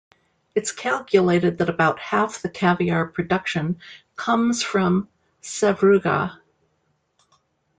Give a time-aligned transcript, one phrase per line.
[0.55, 3.79] It's calculated that about half the caviar production
[4.15, 5.07] comes from
[5.43, 6.39] Sevruga.